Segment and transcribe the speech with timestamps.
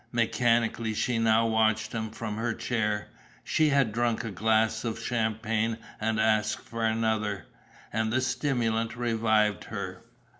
[0.11, 3.09] Mechanically she now watched him, from her chair.
[3.43, 7.45] She had drunk a glass of champagne and asked for another;
[7.93, 10.01] and the stimulant revived her.